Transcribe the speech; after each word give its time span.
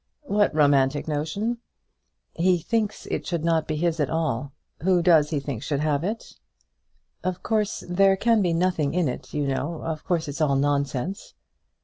"What 0.25 0.51
romantic 0.55 1.07
notion?" 1.07 1.59
"He 2.33 2.57
thinks 2.57 3.05
it 3.05 3.27
should 3.27 3.45
not 3.45 3.67
be 3.67 3.75
his 3.75 3.99
at 3.99 4.09
all." 4.09 4.51
"Whose 4.79 4.85
then? 4.87 4.87
Who 4.95 5.01
does 5.03 5.29
he 5.29 5.39
think 5.39 5.61
should 5.61 5.81
have 5.81 6.03
it?" 6.03 6.37
"Of 7.23 7.43
course 7.43 7.83
there 7.87 8.15
can 8.15 8.41
be 8.41 8.51
nothing 8.51 8.95
in 8.95 9.07
it, 9.07 9.31
you 9.31 9.45
know; 9.45 9.83
of 9.83 10.03
course 10.03 10.27
it's 10.27 10.41
all 10.41 10.55
nonsense." 10.55 11.35